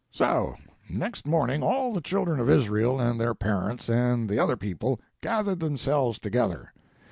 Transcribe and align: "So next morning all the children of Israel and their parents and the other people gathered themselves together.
"So 0.09 0.55
next 0.89 1.27
morning 1.27 1.61
all 1.61 1.93
the 1.93 2.01
children 2.01 2.39
of 2.39 2.49
Israel 2.49 2.99
and 2.99 3.19
their 3.21 3.35
parents 3.35 3.87
and 3.87 4.27
the 4.27 4.39
other 4.39 4.57
people 4.57 4.99
gathered 5.21 5.59
themselves 5.59 6.17
together. 6.17 6.73